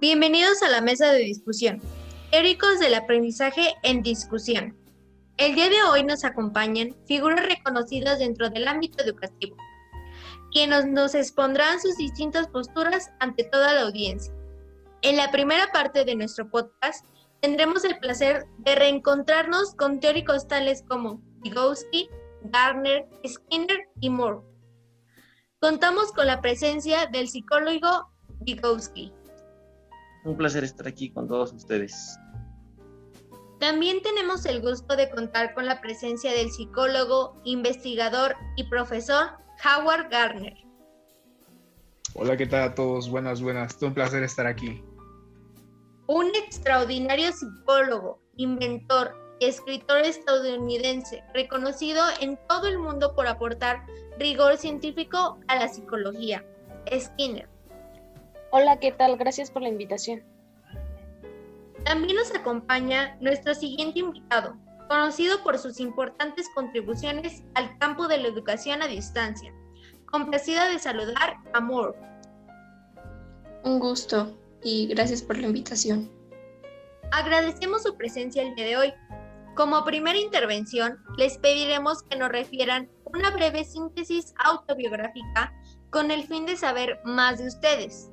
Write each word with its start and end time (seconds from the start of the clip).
Bienvenidos 0.00 0.62
a 0.62 0.70
la 0.70 0.80
mesa 0.80 1.12
de 1.12 1.18
discusión. 1.18 1.78
Teóricos 2.30 2.80
del 2.80 2.94
aprendizaje 2.94 3.74
en 3.82 4.02
discusión. 4.02 4.74
El 5.36 5.54
día 5.54 5.68
de 5.68 5.82
hoy 5.82 6.04
nos 6.04 6.24
acompañan 6.24 6.96
figuras 7.06 7.44
reconocidas 7.44 8.18
dentro 8.18 8.48
del 8.48 8.66
ámbito 8.66 9.04
educativo, 9.04 9.58
quienes 10.52 10.86
nos 10.86 11.14
expondrán 11.14 11.78
sus 11.82 11.98
distintas 11.98 12.48
posturas 12.48 13.10
ante 13.18 13.44
toda 13.44 13.74
la 13.74 13.82
audiencia. 13.82 14.32
En 15.02 15.18
la 15.18 15.30
primera 15.30 15.66
parte 15.70 16.06
de 16.06 16.14
nuestro 16.14 16.48
podcast 16.50 17.04
tendremos 17.42 17.84
el 17.84 17.98
placer 17.98 18.46
de 18.56 18.76
reencontrarnos 18.76 19.74
con 19.74 20.00
teóricos 20.00 20.48
tales 20.48 20.82
como 20.88 21.20
Vygotsky, 21.42 22.08
Garner, 22.44 23.06
Skinner 23.28 23.80
y 24.00 24.08
Moore. 24.08 24.40
Contamos 25.60 26.10
con 26.12 26.26
la 26.26 26.40
presencia 26.40 27.04
del 27.04 27.28
psicólogo 27.28 28.08
Vygotsky. 28.40 29.12
Un 30.24 30.36
placer 30.36 30.64
estar 30.64 30.86
aquí 30.86 31.10
con 31.10 31.28
todos 31.28 31.52
ustedes. 31.52 32.18
También 33.58 34.00
tenemos 34.02 34.46
el 34.46 34.62
gusto 34.62 34.96
de 34.96 35.10
contar 35.10 35.54
con 35.54 35.66
la 35.66 35.80
presencia 35.80 36.32
del 36.32 36.50
psicólogo, 36.50 37.40
investigador 37.44 38.34
y 38.56 38.64
profesor 38.64 39.32
Howard 39.64 40.10
Garner. 40.10 40.56
Hola, 42.14 42.36
¿qué 42.36 42.46
tal 42.46 42.62
a 42.62 42.74
todos? 42.74 43.08
Buenas, 43.08 43.42
buenas. 43.42 43.76
Es 43.76 43.82
un 43.82 43.94
placer 43.94 44.22
estar 44.22 44.46
aquí. 44.46 44.82
Un 46.06 46.26
extraordinario 46.34 47.30
psicólogo, 47.32 48.20
inventor 48.36 49.14
y 49.38 49.44
escritor 49.44 49.98
estadounidense, 49.98 51.22
reconocido 51.34 52.02
en 52.20 52.38
todo 52.48 52.66
el 52.66 52.78
mundo 52.78 53.14
por 53.14 53.26
aportar 53.26 53.84
rigor 54.18 54.56
científico 54.56 55.38
a 55.48 55.56
la 55.56 55.68
psicología. 55.68 56.44
Skinner. 56.98 57.48
Hola, 58.52 58.80
¿qué 58.80 58.90
tal? 58.90 59.16
Gracias 59.16 59.48
por 59.48 59.62
la 59.62 59.68
invitación. 59.68 60.24
También 61.84 62.16
nos 62.16 62.34
acompaña 62.34 63.16
nuestro 63.20 63.54
siguiente 63.54 64.00
invitado, 64.00 64.56
conocido 64.88 65.40
por 65.44 65.56
sus 65.56 65.78
importantes 65.78 66.48
contribuciones 66.52 67.44
al 67.54 67.78
campo 67.78 68.08
de 68.08 68.18
la 68.18 68.26
educación 68.26 68.82
a 68.82 68.88
distancia. 68.88 69.54
Complacida 70.06 70.68
de 70.68 70.80
saludar 70.80 71.36
a 71.52 71.60
Moore. 71.60 71.96
Un 73.62 73.78
gusto 73.78 74.36
y 74.64 74.88
gracias 74.88 75.22
por 75.22 75.38
la 75.38 75.46
invitación. 75.46 76.10
Agradecemos 77.12 77.84
su 77.84 77.96
presencia 77.96 78.42
el 78.42 78.56
día 78.56 78.66
de 78.66 78.76
hoy. 78.76 78.94
Como 79.54 79.84
primera 79.84 80.18
intervención, 80.18 80.98
les 81.16 81.38
pediremos 81.38 82.02
que 82.02 82.16
nos 82.16 82.30
refieran 82.30 82.90
una 83.04 83.30
breve 83.30 83.62
síntesis 83.62 84.34
autobiográfica 84.44 85.52
con 85.90 86.10
el 86.10 86.24
fin 86.24 86.46
de 86.46 86.56
saber 86.56 86.98
más 87.04 87.38
de 87.38 87.46
ustedes. 87.46 88.10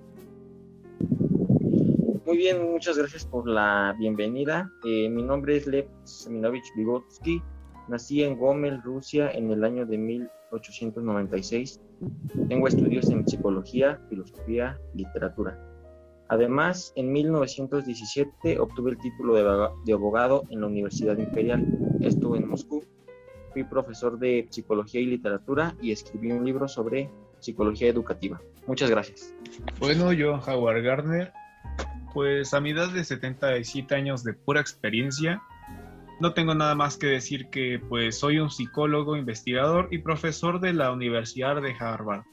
Muy 2.28 2.36
bien, 2.36 2.74
muchas 2.74 2.98
gracias 2.98 3.26
por 3.26 3.48
la 3.48 3.96
bienvenida. 3.98 4.70
Eh, 4.84 5.08
mi 5.08 5.24
nombre 5.24 5.56
es 5.56 5.66
Lev 5.66 5.88
Seminovich 6.04 6.76
Vygotsky. 6.76 7.42
Nací 7.88 8.22
en 8.22 8.38
Gomel, 8.38 8.82
Rusia, 8.84 9.32
en 9.32 9.50
el 9.50 9.64
año 9.64 9.86
de 9.86 9.98
1896. 9.98 11.80
Tengo 12.50 12.68
estudios 12.68 13.10
en 13.12 13.26
psicología, 13.26 14.02
filosofía 14.10 14.78
literatura. 14.94 15.58
Además, 16.28 16.92
en 16.98 17.14
1917 17.14 18.60
obtuve 18.60 18.92
el 18.92 18.98
título 18.98 19.34
de, 19.34 19.70
de 19.86 19.94
abogado 19.94 20.44
en 20.50 20.60
la 20.60 20.68
Universidad 20.68 21.18
Imperial. 21.18 21.66
Estuve 22.02 22.40
en 22.40 22.50
Moscú. 22.50 22.84
Fui 23.54 23.64
profesor 23.64 24.20
de 24.20 24.48
psicología 24.50 25.00
y 25.00 25.06
literatura 25.06 25.78
y 25.82 25.94
escribí 25.94 26.34
un 26.34 26.44
libro 26.44 26.68
sobre 26.68 27.10
psicología 27.40 27.88
educativa. 27.88 28.42
Muchas 28.68 28.90
gracias. 28.90 29.34
Bueno, 29.80 30.12
yo, 30.12 30.42
Howard 30.46 30.84
Gardner, 30.84 31.32
pues 32.18 32.54
a 32.56 32.60
mi 32.60 32.72
edad 32.72 32.90
de 32.90 33.04
77 33.04 33.94
años 33.94 34.24
de 34.24 34.34
pura 34.34 34.60
experiencia, 34.60 35.44
no 36.20 36.34
tengo 36.34 36.56
nada 36.56 36.74
más 36.74 36.98
que 36.98 37.06
decir 37.06 37.52
que 37.52 37.78
pues 37.78 38.18
soy 38.18 38.40
un 38.40 38.50
psicólogo, 38.50 39.16
investigador 39.16 39.90
y 39.92 40.00
profesor 40.00 40.60
de 40.60 40.74
la 40.74 40.92
Universidad 40.92 41.62
de 41.62 41.76
Harvard, 41.80 42.24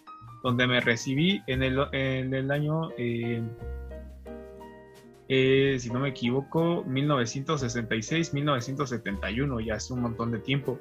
donde 0.42 0.66
me 0.66 0.80
recibí 0.80 1.42
en 1.46 1.62
el, 1.62 1.78
en 1.92 2.32
el 2.32 2.50
año, 2.50 2.92
eh, 2.96 3.42
eh, 5.28 5.76
si 5.78 5.90
no 5.90 6.00
me 6.00 6.08
equivoco, 6.08 6.82
1966-1971, 6.86 9.66
ya 9.66 9.74
hace 9.74 9.92
un 9.92 10.00
montón 10.00 10.32
de 10.32 10.38
tiempo. 10.38 10.80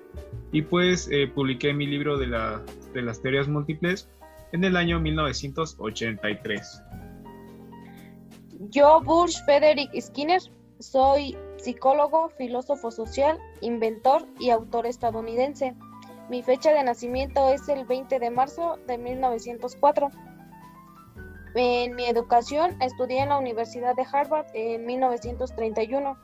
Y 0.54 0.62
pues 0.62 1.10
eh, 1.12 1.28
publiqué 1.28 1.74
mi 1.74 1.88
libro 1.88 2.18
de, 2.18 2.28
la, 2.28 2.62
de 2.94 3.02
las 3.02 3.22
teorías 3.22 3.50
múltiples 3.50 4.10
en 4.54 4.64
el 4.64 4.78
año 4.78 5.02
1983. 5.02 6.84
Yo, 8.70 9.02
Bush 9.02 9.44
Frederick 9.44 9.90
Skinner, 10.00 10.42
soy 10.80 11.36
psicólogo, 11.58 12.30
filósofo 12.30 12.92
social, 12.92 13.38
inventor 13.62 14.26
y 14.40 14.52
autor 14.52 14.86
estadounidense. 14.86 15.76
Mi 16.30 16.44
fecha 16.44 16.72
de 16.72 16.84
nacimiento 16.84 17.50
es 17.50 17.68
el 17.68 17.86
20 17.86 18.20
de 18.20 18.30
marzo 18.30 18.78
de 18.88 18.98
1904. 18.98 20.10
En 21.56 21.96
mi 21.96 22.06
educación 22.06 22.82
estudié 22.82 23.24
en 23.24 23.30
la 23.30 23.38
Universidad 23.38 23.96
de 23.96 24.06
Harvard 24.10 24.46
en 24.54 24.86
1931, 24.86 26.18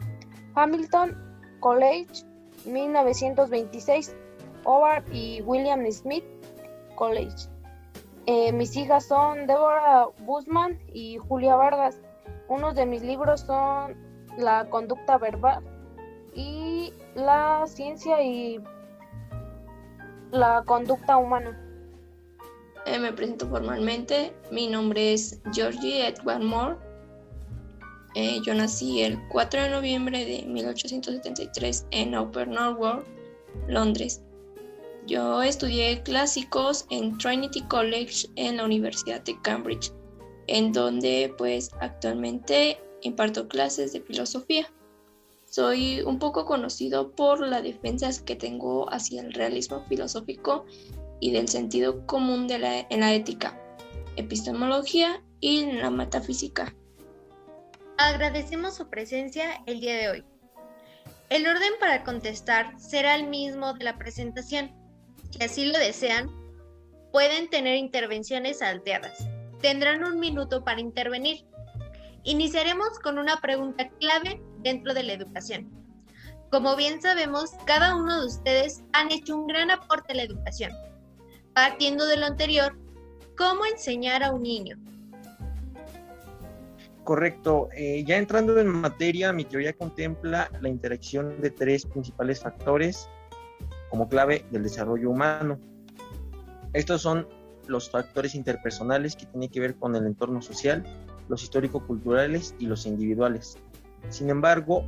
Hamilton 0.56 1.18
College 1.60 2.24
1926, 2.66 4.16
Howard 4.64 5.04
y 5.12 5.42
William 5.42 5.86
Smith 5.92 6.24
College. 6.96 7.50
Eh, 8.28 8.54
mis 8.54 8.78
hijas 8.78 9.08
son 9.08 9.46
Deborah 9.46 10.08
Busman 10.20 10.80
y 10.94 11.18
Julia 11.18 11.56
Vargas. 11.56 12.00
Unos 12.50 12.74
de 12.74 12.86
mis 12.86 13.04
libros 13.04 13.42
son 13.42 13.96
La 14.38 14.68
conducta 14.70 15.20
verbal 15.20 15.64
y 16.34 16.92
La 17.16 17.64
ciencia 17.68 18.22
y 18.24 18.60
la 20.32 20.64
conducta 20.66 21.18
humana. 21.18 21.58
Eh, 22.86 22.98
me 23.00 23.14
presento 23.14 23.48
formalmente. 23.48 24.34
Mi 24.52 24.68
nombre 24.68 25.14
es 25.14 25.40
Georgie 25.54 26.08
Edward 26.08 26.42
Moore. 26.42 26.76
Eh, 28.16 28.40
yo 28.44 28.56
nací 28.56 29.02
el 29.02 29.20
4 29.30 29.64
de 29.64 29.70
noviembre 29.70 30.26
de 30.26 30.44
1873 30.48 31.86
en 31.92 32.18
Upper 32.18 32.48
Norwood, 32.48 33.04
Londres. 33.68 34.24
Yo 35.06 35.44
estudié 35.44 36.02
clásicos 36.02 36.86
en 36.90 37.18
Trinity 37.18 37.62
College 37.64 38.28
en 38.36 38.58
la 38.58 38.66
Universidad 38.66 39.22
de 39.22 39.40
Cambridge 39.42 39.92
en 40.50 40.74
donde 40.74 41.34
pues 41.38 41.72
actualmente 41.80 42.80
imparto 43.02 43.48
clases 43.48 43.94
de 43.94 44.02
filosofía. 44.02 44.72
Soy 45.46 46.02
un 46.02 46.20
poco 46.20 46.46
conocido 46.46 47.12
por 47.12 47.40
la 47.40 47.62
defensa 47.62 48.10
que 48.26 48.36
tengo 48.36 48.92
hacia 48.92 49.22
el 49.22 49.34
realismo 49.34 49.84
filosófico 49.88 50.66
y 51.20 51.32
del 51.32 51.48
sentido 51.48 52.06
común 52.06 52.48
de 52.48 52.60
la, 52.60 52.80
en 52.90 53.00
la 53.02 53.14
ética, 53.14 53.60
epistemología 54.16 55.24
y 55.40 55.60
en 55.62 55.80
la 55.80 55.90
metafísica. 55.90 56.76
Agradecemos 57.98 58.76
su 58.76 58.90
presencia 58.90 59.62
el 59.66 59.82
día 59.82 59.96
de 59.98 60.10
hoy. 60.10 60.24
El 61.30 61.46
orden 61.46 61.74
para 61.80 62.04
contestar 62.04 62.74
será 62.80 63.16
el 63.16 63.28
mismo 63.28 63.74
de 63.74 63.84
la 63.84 63.98
presentación. 63.98 64.72
Si 65.30 65.44
así 65.44 65.66
lo 65.66 65.78
desean, 65.78 66.30
pueden 67.12 67.50
tener 67.50 67.76
intervenciones 67.76 68.60
salteadas 68.60 69.29
tendrán 69.62 70.04
un 70.04 70.20
minuto 70.20 70.64
para 70.64 70.82
intervenir. 70.82 71.46
Iniciaremos 72.24 73.00
con 73.00 73.18
una 73.18 73.40
pregunta 73.42 73.90
clave 74.00 74.42
dentro 74.60 74.94
de 74.94 75.04
la 75.04 75.14
educación. 75.14 75.70
Como 76.52 76.76
bien 76.76 77.02
sabemos, 77.02 77.52
cada 77.66 77.96
uno 77.96 78.22
de 78.22 78.28
ustedes 78.28 78.84
han 78.94 79.12
hecho 79.12 79.38
un 79.38 79.48
gran 79.48 79.70
aporte 79.72 80.14
a 80.14 80.16
la 80.16 80.24
educación. 80.24 80.72
Partiendo 81.54 82.06
de 82.08 82.18
lo 82.18 82.26
anterior, 82.26 82.76
¿cómo 83.38 83.66
enseñar 83.66 84.24
a 84.24 84.32
un 84.32 84.44
niño? 84.44 84.78
Correcto. 87.04 87.70
Eh, 87.76 88.04
ya 88.06 88.18
entrando 88.18 88.60
en 88.60 88.68
materia, 88.68 89.32
mi 89.34 89.46
teoría 89.46 89.74
contempla 89.74 90.50
la 90.62 90.70
interacción 90.70 91.40
de 91.42 91.50
tres 91.50 91.86
principales 91.86 92.40
factores 92.42 93.10
como 93.90 94.08
clave 94.08 94.46
del 94.52 94.64
desarrollo 94.64 95.10
humano. 95.10 95.60
Estos 96.74 97.02
son 97.02 97.28
los 97.70 97.90
factores 97.90 98.36
interpersonales 98.36 99.16
que 99.16 99.26
tienen 99.26 99.50
que 99.50 99.60
ver 99.60 99.76
con 99.76 99.96
el 99.96 100.06
entorno 100.06 100.42
social, 100.42 100.84
los 101.28 101.44
histórico-culturales 101.44 102.56
y 102.60 102.66
los 102.66 102.86
individuales. 102.86 103.58
Sin 104.10 104.30
embargo, 104.30 104.86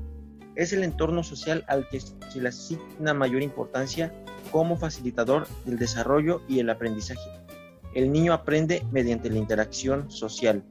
es 0.55 0.73
el 0.73 0.83
entorno 0.83 1.23
social 1.23 1.63
al 1.67 1.87
que 1.89 1.99
se 2.01 2.41
le 2.41 2.49
asigna 2.49 3.13
mayor 3.13 3.41
importancia 3.41 4.11
como 4.51 4.77
facilitador 4.77 5.47
del 5.65 5.77
desarrollo 5.77 6.41
y 6.47 6.59
el 6.59 6.69
aprendizaje. 6.69 7.21
El 7.93 8.11
niño 8.11 8.33
aprende 8.33 8.83
mediante 8.91 9.29
la 9.29 9.37
interacción 9.37 10.09
social. 10.09 10.63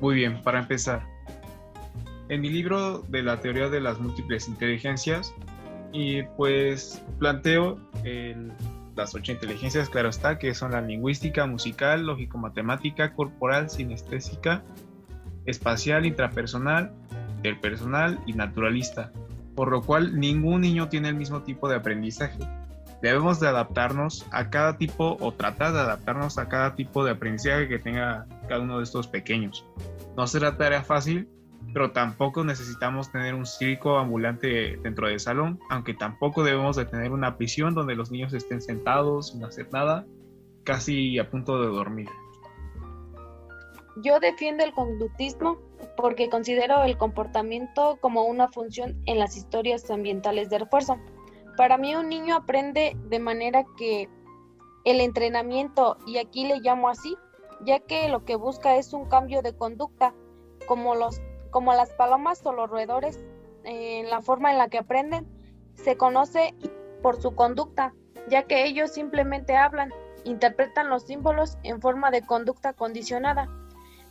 Muy 0.00 0.16
bien, 0.16 0.42
para 0.42 0.60
empezar. 0.60 1.06
En 2.28 2.40
mi 2.40 2.48
libro 2.48 3.00
de 3.08 3.22
la 3.22 3.40
teoría 3.40 3.68
de 3.68 3.80
las 3.80 4.00
múltiples 4.00 4.48
inteligencias, 4.48 5.34
y 5.92 6.22
pues 6.36 7.02
planteo 7.18 7.78
el 8.04 8.50
las 8.96 9.14
ocho 9.14 9.32
inteligencias, 9.32 9.88
claro 9.88 10.08
está, 10.08 10.38
que 10.38 10.54
son 10.54 10.72
la 10.72 10.80
lingüística, 10.80 11.46
musical, 11.46 12.06
lógico-matemática, 12.06 13.14
corporal, 13.14 13.70
sinestésica 13.70 14.62
espacial, 15.46 16.06
intrapersonal, 16.06 16.92
interpersonal 17.36 18.20
y 18.26 18.32
naturalista, 18.32 19.12
por 19.54 19.70
lo 19.70 19.82
cual 19.82 20.18
ningún 20.18 20.60
niño 20.60 20.88
tiene 20.88 21.08
el 21.08 21.16
mismo 21.16 21.42
tipo 21.42 21.68
de 21.68 21.76
aprendizaje. 21.76 22.38
Debemos 23.00 23.40
de 23.40 23.48
adaptarnos 23.48 24.24
a 24.30 24.48
cada 24.48 24.78
tipo 24.78 25.16
o 25.18 25.32
tratar 25.32 25.72
de 25.72 25.80
adaptarnos 25.80 26.38
a 26.38 26.48
cada 26.48 26.76
tipo 26.76 27.04
de 27.04 27.10
aprendizaje 27.10 27.66
que 27.66 27.80
tenga 27.80 28.26
cada 28.48 28.60
uno 28.60 28.78
de 28.78 28.84
estos 28.84 29.08
pequeños. 29.08 29.66
No 30.16 30.26
será 30.28 30.56
tarea 30.56 30.84
fácil, 30.84 31.28
pero 31.72 31.92
tampoco 31.92 32.44
necesitamos 32.44 33.10
tener 33.10 33.34
un 33.34 33.46
circo 33.46 33.98
ambulante 33.98 34.76
dentro 34.82 35.08
del 35.08 35.20
salón, 35.20 35.58
aunque 35.70 35.94
tampoco 35.94 36.42
debemos 36.42 36.76
de 36.76 36.84
tener 36.84 37.12
una 37.12 37.36
prisión 37.36 37.74
donde 37.74 37.94
los 37.94 38.10
niños 38.10 38.32
estén 38.32 38.60
sentados 38.60 39.28
sin 39.28 39.44
hacer 39.44 39.72
nada, 39.72 40.06
casi 40.64 41.18
a 41.18 41.30
punto 41.30 41.60
de 41.60 41.68
dormir. 41.68 42.08
Yo 44.02 44.20
defiendo 44.20 44.64
el 44.64 44.72
conductismo 44.72 45.58
porque 45.96 46.30
considero 46.30 46.82
el 46.82 46.96
comportamiento 46.96 47.98
como 48.00 48.24
una 48.24 48.48
función 48.48 49.02
en 49.06 49.18
las 49.18 49.36
historias 49.36 49.90
ambientales 49.90 50.48
de 50.48 50.60
refuerzo. 50.60 50.98
Para 51.56 51.76
mí 51.76 51.94
un 51.94 52.08
niño 52.08 52.36
aprende 52.36 52.96
de 53.08 53.18
manera 53.18 53.64
que 53.76 54.08
el 54.84 55.00
entrenamiento, 55.00 55.96
y 56.06 56.18
aquí 56.18 56.46
le 56.46 56.60
llamo 56.60 56.88
así, 56.88 57.16
ya 57.64 57.80
que 57.80 58.08
lo 58.08 58.24
que 58.24 58.36
busca 58.36 58.76
es 58.76 58.92
un 58.92 59.08
cambio 59.08 59.42
de 59.42 59.54
conducta, 59.56 60.14
como, 60.66 60.94
los, 60.94 61.20
como 61.52 61.74
las 61.74 61.90
palomas 61.90 62.44
o 62.44 62.52
los 62.52 62.68
roedores, 62.68 63.20
en 63.62 64.10
la 64.10 64.20
forma 64.22 64.50
en 64.50 64.58
la 64.58 64.68
que 64.68 64.78
aprenden, 64.78 65.28
se 65.76 65.96
conoce 65.96 66.54
por 67.02 67.20
su 67.20 67.36
conducta, 67.36 67.94
ya 68.28 68.44
que 68.44 68.64
ellos 68.64 68.90
simplemente 68.90 69.56
hablan, 69.56 69.92
interpretan 70.24 70.88
los 70.88 71.04
símbolos 71.04 71.58
en 71.62 71.80
forma 71.80 72.10
de 72.10 72.22
conducta 72.22 72.72
condicionada. 72.72 73.48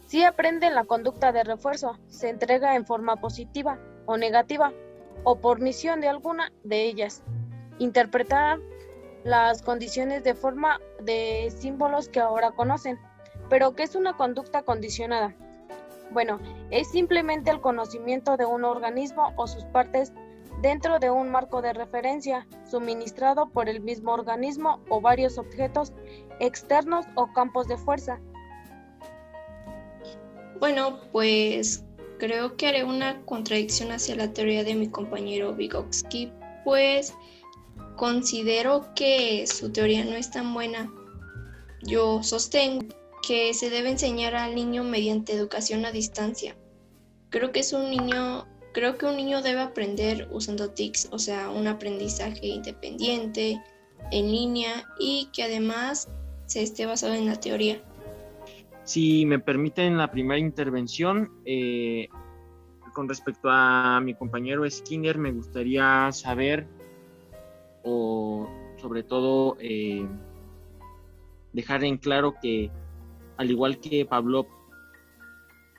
Si 0.05 0.23
aprenden 0.23 0.75
la 0.75 0.85
conducta 0.85 1.31
de 1.31 1.43
refuerzo, 1.43 1.97
se 2.07 2.29
entrega 2.29 2.75
en 2.75 2.85
forma 2.85 3.15
positiva 3.17 3.79
o 4.05 4.17
negativa, 4.17 4.71
o 5.23 5.39
por 5.39 5.59
misión 5.59 5.99
de 5.99 6.09
alguna 6.09 6.51
de 6.63 6.83
ellas. 6.83 7.23
Interpretar 7.79 8.59
las 9.23 9.63
condiciones 9.63 10.23
de 10.23 10.35
forma 10.35 10.79
de 11.01 11.51
símbolos 11.57 12.07
que 12.07 12.19
ahora 12.19 12.51
conocen. 12.51 12.99
Pero, 13.49 13.75
¿qué 13.75 13.83
es 13.83 13.95
una 13.95 14.15
conducta 14.15 14.61
condicionada? 14.61 15.35
Bueno, 16.11 16.39
es 16.71 16.89
simplemente 16.91 17.51
el 17.51 17.61
conocimiento 17.61 18.35
de 18.37 18.45
un 18.45 18.65
organismo 18.65 19.33
o 19.37 19.47
sus 19.47 19.63
partes 19.65 20.11
dentro 20.61 20.99
de 20.99 21.09
un 21.09 21.29
marco 21.31 21.61
de 21.61 21.73
referencia 21.73 22.47
suministrado 22.69 23.49
por 23.49 23.69
el 23.69 23.81
mismo 23.81 24.11
organismo 24.11 24.81
o 24.89 25.01
varios 25.01 25.37
objetos 25.37 25.93
externos 26.39 27.05
o 27.15 27.31
campos 27.33 27.67
de 27.67 27.77
fuerza. 27.77 28.19
Bueno, 30.59 30.99
pues 31.11 31.83
creo 32.19 32.55
que 32.55 32.67
haré 32.67 32.83
una 32.83 33.21
contradicción 33.25 33.91
hacia 33.91 34.15
la 34.15 34.31
teoría 34.31 34.63
de 34.63 34.75
mi 34.75 34.89
compañero 34.89 35.55
Vygotsky, 35.55 36.31
pues 36.63 37.15
considero 37.95 38.93
que 38.95 39.47
su 39.47 39.71
teoría 39.71 40.05
no 40.05 40.11
es 40.11 40.29
tan 40.29 40.53
buena. 40.53 40.91
Yo 41.83 42.21
sostengo 42.21 42.85
que 43.25 43.53
se 43.53 43.69
debe 43.69 43.89
enseñar 43.89 44.35
al 44.35 44.55
niño 44.55 44.83
mediante 44.83 45.33
educación 45.33 45.85
a 45.85 45.91
distancia. 45.91 46.55
Creo 47.29 47.51
que 47.51 47.59
es 47.59 47.73
un 47.73 47.89
niño, 47.89 48.47
creo 48.73 48.97
que 48.97 49.05
un 49.05 49.15
niño 49.15 49.41
debe 49.41 49.61
aprender 49.61 50.27
usando 50.31 50.71
TICs, 50.71 51.09
o 51.11 51.19
sea, 51.19 51.49
un 51.49 51.67
aprendizaje 51.67 52.47
independiente, 52.47 53.61
en 54.11 54.31
línea 54.31 54.83
y 54.99 55.29
que 55.33 55.43
además 55.43 56.09
se 56.45 56.63
esté 56.63 56.85
basado 56.85 57.13
en 57.13 57.25
la 57.25 57.39
teoría. 57.39 57.81
Si 58.83 59.25
me 59.25 59.39
permiten 59.39 59.97
la 59.97 60.11
primera 60.11 60.39
intervención, 60.39 61.31
eh, 61.45 62.07
con 62.93 63.07
respecto 63.07 63.49
a 63.49 64.01
mi 64.01 64.13
compañero 64.15 64.69
Skinner, 64.69 65.17
me 65.17 65.31
gustaría 65.31 66.11
saber, 66.11 66.67
o 67.83 68.49
sobre 68.81 69.03
todo 69.03 69.55
eh, 69.59 70.05
dejar 71.53 71.83
en 71.83 71.97
claro 71.97 72.35
que, 72.41 72.69
al 73.37 73.49
igual 73.49 73.79
que 73.79 74.05
Pablo, 74.05 74.47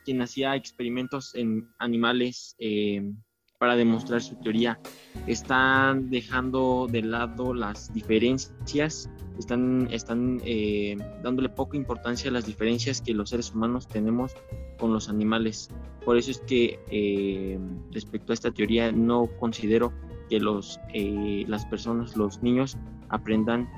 quien 0.05 0.21
hacía 0.23 0.57
experimentos 0.57 1.35
en 1.35 1.69
animales 1.79 2.57
eh, 2.59 3.13
para 3.59 3.77
demostrar 3.77 4.21
su 4.23 4.37
teoría, 4.37 4.81
están 5.27 6.11
dejando 6.11 6.89
de 6.91 7.03
lado 7.03 7.55
las 7.55 7.93
diferencias 7.93 9.09
están, 9.39 9.89
están 9.91 10.41
eh, 10.45 10.97
dándole 11.23 11.49
poca 11.49 11.77
importancia 11.77 12.31
a 12.31 12.33
las 12.33 12.47
diferencias 12.47 13.01
que 13.01 13.15
los 13.15 13.31
seres 13.31 13.53
humanos 13.53 13.89
tenemos 13.89 14.33
con 14.79 14.93
los 14.93 15.09
animales. 15.09 15.69
Por 16.05 16.17
eso 16.17 16.31
es 16.31 16.41
que 16.41 16.81
eh, 16.91 17.59
respecto 17.91 18.33
a 18.33 18.35
esta 18.35 18.51
teoría 18.51 18.93
no 18.93 19.29
considero 19.39 19.93
que 20.29 20.41
los, 20.41 20.81
eh, 20.93 21.45
las 21.47 21.67
personas, 21.67 22.17
los 22.17 22.43
niños, 22.43 22.77
aprendan 23.09 23.69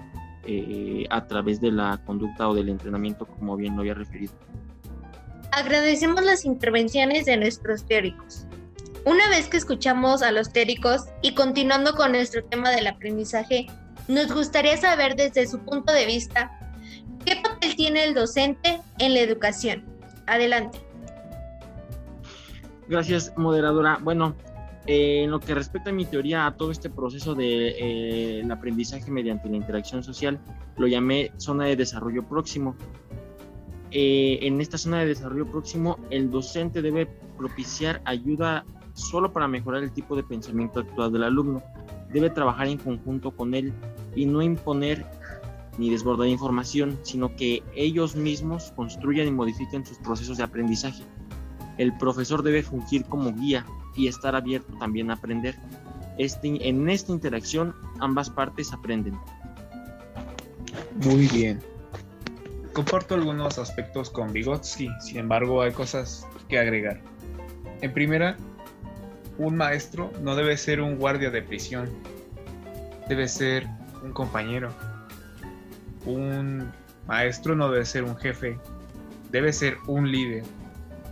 a 1.10 1.26
través 1.26 1.60
de 1.60 1.72
la 1.72 2.00
conducta 2.04 2.48
o 2.48 2.54
del 2.54 2.68
entrenamiento, 2.68 3.26
como 3.26 3.56
bien 3.56 3.74
lo 3.74 3.82
había 3.82 3.94
referido. 3.94 4.32
Agradecemos 5.52 6.22
las 6.24 6.44
intervenciones 6.44 7.26
de 7.26 7.36
nuestros 7.36 7.84
teóricos. 7.84 8.46
Una 9.04 9.28
vez 9.28 9.48
que 9.48 9.56
escuchamos 9.56 10.22
a 10.22 10.32
los 10.32 10.52
teóricos 10.52 11.02
y 11.22 11.34
continuando 11.34 11.94
con 11.94 12.12
nuestro 12.12 12.42
tema 12.44 12.70
del 12.70 12.86
aprendizaje, 12.86 13.66
nos 14.08 14.32
gustaría 14.32 14.76
saber 14.76 15.14
desde 15.14 15.46
su 15.46 15.58
punto 15.60 15.92
de 15.92 16.06
vista 16.06 16.50
qué 17.24 17.36
papel 17.42 17.76
tiene 17.76 18.04
el 18.04 18.14
docente 18.14 18.80
en 18.98 19.14
la 19.14 19.20
educación. 19.20 19.84
Adelante. 20.26 20.78
Gracias, 22.88 23.32
moderadora. 23.36 23.98
Bueno, 24.00 24.34
eh, 24.86 25.24
en 25.24 25.30
lo 25.30 25.40
que 25.40 25.54
respecta 25.54 25.90
a 25.90 25.92
mi 25.92 26.04
teoría, 26.04 26.46
a 26.46 26.56
todo 26.56 26.70
este 26.70 26.90
proceso 26.90 27.34
del 27.34 27.74
de, 27.74 28.40
eh, 28.40 28.52
aprendizaje 28.52 29.10
mediante 29.10 29.48
la 29.48 29.56
interacción 29.56 30.02
social, 30.02 30.38
lo 30.76 30.86
llamé 30.86 31.32
zona 31.36 31.66
de 31.66 31.76
desarrollo 31.76 32.22
próximo. 32.22 32.76
Eh, 33.90 34.40
en 34.42 34.60
esta 34.60 34.76
zona 34.76 35.00
de 35.00 35.06
desarrollo 35.06 35.46
próximo, 35.46 35.98
el 36.10 36.30
docente 36.30 36.82
debe 36.82 37.06
propiciar 37.38 38.02
ayuda 38.04 38.64
solo 38.92 39.32
para 39.32 39.48
mejorar 39.48 39.82
el 39.82 39.92
tipo 39.92 40.16
de 40.16 40.22
pensamiento 40.22 40.80
actual 40.80 41.12
del 41.12 41.24
alumno 41.24 41.62
debe 42.14 42.30
trabajar 42.30 42.68
en 42.68 42.78
conjunto 42.78 43.32
con 43.32 43.54
él 43.54 43.74
y 44.14 44.24
no 44.24 44.40
imponer 44.40 45.04
ni 45.76 45.90
desbordar 45.90 46.28
información, 46.28 46.96
sino 47.02 47.34
que 47.34 47.64
ellos 47.74 48.14
mismos 48.14 48.72
construyan 48.76 49.26
y 49.26 49.32
modifiquen 49.32 49.84
sus 49.84 49.98
procesos 49.98 50.38
de 50.38 50.44
aprendizaje. 50.44 51.02
El 51.76 51.96
profesor 51.98 52.44
debe 52.44 52.62
fungir 52.62 53.04
como 53.04 53.34
guía 53.34 53.66
y 53.96 54.08
estar 54.08 54.34
abierto 54.34 54.72
también 54.78 55.10
a 55.10 55.14
aprender. 55.14 55.56
Este, 56.18 56.68
en 56.68 56.88
esta 56.88 57.12
interacción 57.12 57.74
ambas 58.00 58.30
partes 58.30 58.72
aprenden. 58.72 59.18
Muy 61.04 61.26
bien. 61.28 61.60
Comparto 62.72 63.14
algunos 63.14 63.58
aspectos 63.58 64.10
con 64.10 64.32
Vygotsky, 64.32 64.88
sin 65.00 65.18
embargo 65.18 65.62
hay 65.62 65.72
cosas 65.72 66.26
que 66.48 66.58
agregar. 66.58 67.00
En 67.82 67.92
primera, 67.92 68.36
un 69.38 69.56
maestro 69.56 70.12
no 70.22 70.36
debe 70.36 70.56
ser 70.56 70.80
un 70.80 70.96
guardia 70.96 71.30
de 71.30 71.42
prisión, 71.42 71.88
debe 73.08 73.28
ser 73.28 73.66
un 74.02 74.12
compañero. 74.12 74.72
Un 76.06 76.70
maestro 77.06 77.54
no 77.54 77.70
debe 77.70 77.84
ser 77.84 78.04
un 78.04 78.16
jefe, 78.16 78.58
debe 79.30 79.52
ser 79.52 79.76
un 79.86 80.10
líder. 80.10 80.44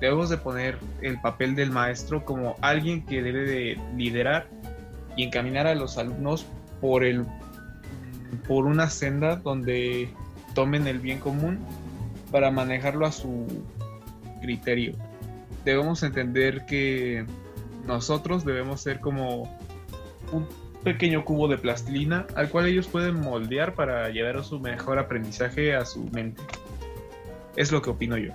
Debemos 0.02 0.30
de 0.30 0.36
poner 0.36 0.78
el 1.00 1.20
papel 1.20 1.54
del 1.54 1.70
maestro 1.70 2.24
como 2.24 2.56
alguien 2.60 3.06
que 3.06 3.22
debe 3.22 3.44
de 3.44 3.78
liderar 3.96 4.48
y 5.16 5.22
encaminar 5.22 5.68
a 5.68 5.76
los 5.76 5.96
alumnos 5.96 6.44
por 6.80 7.04
el 7.04 7.24
por 8.48 8.66
una 8.66 8.90
senda 8.90 9.36
donde 9.36 10.08
tomen 10.56 10.88
el 10.88 10.98
bien 10.98 11.20
común 11.20 11.60
para 12.32 12.50
manejarlo 12.50 13.06
a 13.06 13.12
su 13.12 13.46
criterio. 14.40 14.94
Debemos 15.64 16.02
entender 16.02 16.66
que 16.66 17.24
nosotros 17.86 18.44
debemos 18.44 18.80
ser 18.80 18.98
como 18.98 19.56
un 20.32 20.48
pequeño 20.82 21.24
cubo 21.24 21.46
de 21.46 21.58
plastilina 21.58 22.26
al 22.34 22.48
cual 22.48 22.66
ellos 22.66 22.88
pueden 22.88 23.20
moldear 23.20 23.74
para 23.74 24.08
llevar 24.08 24.42
su 24.42 24.58
mejor 24.58 24.98
aprendizaje 24.98 25.76
a 25.76 25.84
su 25.84 26.02
mente. 26.06 26.42
Es 27.54 27.70
lo 27.70 27.80
que 27.80 27.90
opino 27.90 28.16
yo. 28.16 28.32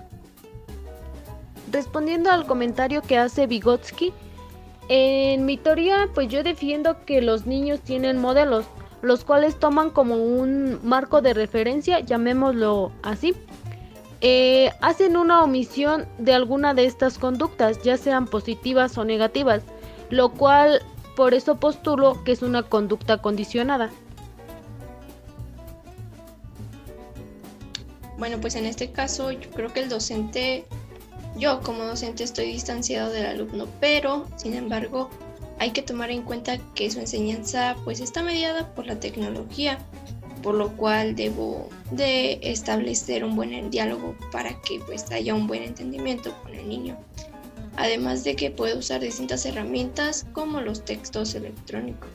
Respondiendo 1.70 2.30
al 2.30 2.46
comentario 2.46 3.02
que 3.02 3.18
hace 3.18 3.46
Vygotsky, 3.46 4.12
en 4.88 5.44
mi 5.44 5.58
teoría 5.58 6.08
pues 6.14 6.28
yo 6.28 6.42
defiendo 6.42 7.04
que 7.04 7.20
los 7.20 7.46
niños 7.46 7.80
tienen 7.80 8.18
modelos, 8.18 8.64
los 9.02 9.24
cuales 9.24 9.58
toman 9.58 9.90
como 9.90 10.16
un 10.16 10.80
marco 10.82 11.20
de 11.20 11.34
referencia, 11.34 12.00
llamémoslo 12.00 12.90
así, 13.02 13.34
eh, 14.20 14.72
hacen 14.80 15.16
una 15.16 15.44
omisión 15.44 16.06
de 16.18 16.32
alguna 16.32 16.74
de 16.74 16.86
estas 16.86 17.18
conductas, 17.18 17.82
ya 17.82 17.96
sean 17.96 18.26
positivas 18.26 18.96
o 18.96 19.04
negativas, 19.04 19.62
lo 20.10 20.30
cual 20.30 20.80
por 21.16 21.34
eso 21.34 21.56
postulo 21.56 22.24
que 22.24 22.32
es 22.32 22.42
una 22.42 22.62
conducta 22.62 23.18
condicionada. 23.18 23.90
Bueno, 28.18 28.40
pues 28.40 28.56
en 28.56 28.64
este 28.64 28.90
caso 28.90 29.30
yo 29.30 29.48
creo 29.50 29.72
que 29.72 29.80
el 29.80 29.88
docente 29.88 30.64
yo 31.38 31.60
como 31.60 31.84
docente 31.84 32.24
estoy 32.24 32.46
distanciado 32.52 33.10
del 33.10 33.26
alumno, 33.26 33.66
pero 33.80 34.26
sin 34.36 34.54
embargo 34.54 35.08
hay 35.58 35.70
que 35.70 35.82
tomar 35.82 36.10
en 36.10 36.22
cuenta 36.22 36.58
que 36.74 36.90
su 36.90 37.00
enseñanza 37.00 37.76
pues 37.84 38.00
está 38.00 38.22
mediada 38.22 38.74
por 38.74 38.86
la 38.86 39.00
tecnología, 39.00 39.78
por 40.42 40.54
lo 40.54 40.76
cual 40.76 41.16
debo 41.16 41.68
de 41.90 42.38
establecer 42.42 43.24
un 43.24 43.36
buen 43.36 43.70
diálogo 43.70 44.16
para 44.30 44.60
que 44.62 44.80
pues 44.86 45.10
haya 45.10 45.34
un 45.34 45.46
buen 45.46 45.62
entendimiento 45.62 46.32
con 46.42 46.54
el 46.54 46.68
niño. 46.68 46.96
Además 47.76 48.24
de 48.24 48.34
que 48.34 48.50
puede 48.50 48.76
usar 48.76 49.00
distintas 49.00 49.46
herramientas 49.46 50.26
como 50.32 50.60
los 50.60 50.84
textos 50.84 51.34
electrónicos. 51.34 52.08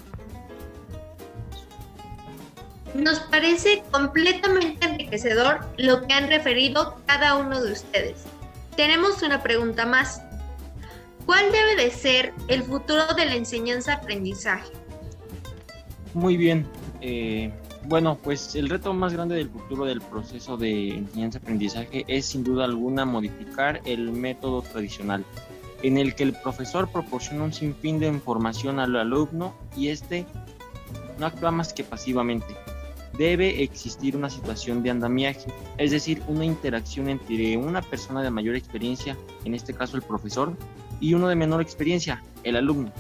Nos 2.94 3.20
parece 3.22 3.82
completamente 3.92 4.86
enriquecedor 4.86 5.66
lo 5.78 6.06
que 6.06 6.14
han 6.14 6.28
referido 6.28 6.98
cada 7.08 7.38
uno 7.38 7.62
de 7.62 7.72
ustedes. 7.72 8.26
Tenemos 8.76 9.22
una 9.22 9.44
pregunta 9.44 9.86
más. 9.86 10.22
¿Cuál 11.26 11.52
debe 11.52 11.76
de 11.76 11.92
ser 11.92 12.34
el 12.48 12.64
futuro 12.64 13.14
de 13.16 13.26
la 13.26 13.36
enseñanza-aprendizaje? 13.36 14.72
Muy 16.14 16.38
bien. 16.38 16.68
Eh, 17.02 17.52
bueno, 17.86 18.18
pues 18.22 18.56
el 18.56 18.70
reto 18.70 18.94
más 18.94 19.14
grande 19.14 19.36
del 19.36 19.50
futuro 19.50 19.86
del 19.86 20.02
proceso 20.02 20.58
de 20.58 20.90
enseñanza-aprendizaje 20.90 22.06
es 22.08 22.26
sin 22.26 22.44
duda 22.44 22.66
alguna 22.66 23.06
modificar 23.06 23.82
el 23.86 24.12
método 24.12 24.62
tradicional, 24.62 25.24
en 25.82 25.98
el 25.98 26.16
que 26.16 26.24
el 26.24 26.34
profesor 26.34 26.90
proporciona 26.90 27.44
un 27.44 27.54
sinfín 27.54 28.00
de 28.00 28.08
información 28.08 28.80
al 28.80 28.96
alumno 28.96 29.54
y 29.76 29.90
éste 29.90 30.26
no 31.20 31.26
actúa 31.26 31.52
más 31.52 31.74
que 31.74 31.84
pasivamente 31.84 32.56
debe 33.18 33.64
existir 33.64 34.18
una 34.18 34.30
situación 34.30 34.82
de 34.84 34.90
andamiaje, 34.90 35.46
es 35.78 35.92
decir, 35.92 36.22
una 36.28 36.46
interacción 36.46 37.10
entre 37.10 37.58
una 37.58 37.82
persona 37.82 38.22
de 38.22 38.32
mayor 38.32 38.56
experiencia, 38.56 39.18
en 39.46 39.54
este 39.54 39.74
caso 39.74 39.98
el 39.98 40.04
profesor, 40.04 40.56
y 41.00 41.14
uno 41.14 41.28
de 41.28 41.36
menor 41.36 41.62
experiencia, 41.62 42.24
el 42.44 42.56
alumno. 42.56 42.92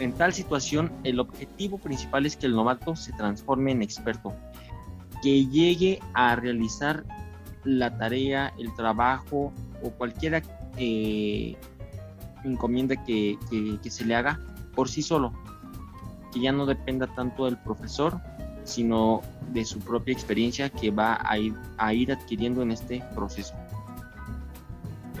En 0.00 0.12
tal 0.12 0.32
situación, 0.32 0.90
el 1.04 1.20
objetivo 1.20 1.78
principal 1.78 2.26
es 2.26 2.36
que 2.36 2.46
el 2.46 2.54
novato 2.54 2.96
se 2.96 3.12
transforme 3.12 3.72
en 3.72 3.82
experto, 3.82 4.34
que 5.22 5.46
llegue 5.46 6.00
a 6.14 6.36
realizar 6.36 7.04
la 7.64 7.96
tarea, 7.96 8.52
el 8.58 8.74
trabajo 8.74 9.52
o 9.82 9.90
cualquier 9.90 10.42
eh, 10.76 11.56
encomienda 12.44 12.96
que 13.04 13.38
se 13.82 14.04
le 14.04 14.14
haga 14.14 14.40
por 14.74 14.88
sí 14.88 15.02
solo, 15.02 15.32
que 16.32 16.40
ya 16.40 16.52
no 16.52 16.66
dependa 16.66 17.06
tanto 17.06 17.44
del 17.44 17.58
profesor 17.58 18.20
sino 18.64 19.20
de 19.52 19.64
su 19.64 19.78
propia 19.78 20.12
experiencia 20.12 20.70
que 20.70 20.90
va 20.90 21.20
a 21.22 21.92
ir, 21.92 22.12
adquiriendo 22.12 22.62
en 22.62 22.72
este 22.72 23.02
proceso. 23.14 23.54